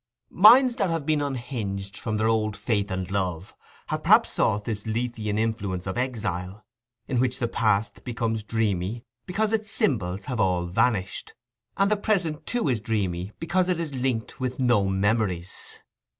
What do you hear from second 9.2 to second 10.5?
because its symbols have